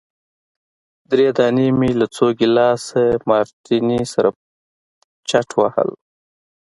[1.11, 4.29] درې دانې مي له څو ګیلاسه مارټیني سره
[5.29, 5.89] چټ وهل.